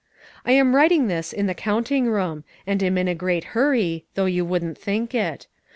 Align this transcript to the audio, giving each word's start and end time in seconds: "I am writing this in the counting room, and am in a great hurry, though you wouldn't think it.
"I 0.47 0.53
am 0.53 0.75
writing 0.75 1.09
this 1.09 1.31
in 1.31 1.45
the 1.45 1.53
counting 1.53 2.07
room, 2.07 2.43
and 2.65 2.81
am 2.81 2.97
in 2.97 3.07
a 3.07 3.13
great 3.13 3.43
hurry, 3.53 4.05
though 4.15 4.25
you 4.25 4.43
wouldn't 4.43 4.79
think 4.79 5.13
it. 5.13 5.45